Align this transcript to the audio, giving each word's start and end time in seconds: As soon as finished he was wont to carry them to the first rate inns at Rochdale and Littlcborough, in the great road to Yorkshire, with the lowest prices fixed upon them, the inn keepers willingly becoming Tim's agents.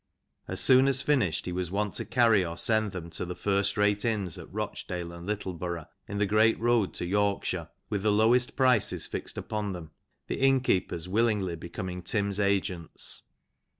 As 0.47 0.59
soon 0.59 0.87
as 0.87 1.03
finished 1.03 1.45
he 1.45 1.51
was 1.51 1.69
wont 1.69 1.93
to 1.93 2.05
carry 2.05 2.41
them 2.43 3.09
to 3.11 3.23
the 3.23 3.35
first 3.35 3.77
rate 3.77 4.03
inns 4.03 4.39
at 4.39 4.51
Rochdale 4.51 5.11
and 5.11 5.27
Littlcborough, 5.27 5.85
in 6.07 6.17
the 6.17 6.25
great 6.25 6.59
road 6.59 6.95
to 6.95 7.05
Yorkshire, 7.05 7.69
with 7.87 8.01
the 8.01 8.11
lowest 8.11 8.55
prices 8.55 9.05
fixed 9.05 9.37
upon 9.37 9.73
them, 9.73 9.91
the 10.25 10.39
inn 10.39 10.61
keepers 10.61 11.07
willingly 11.07 11.55
becoming 11.55 12.01
Tim's 12.01 12.39
agents. 12.39 13.21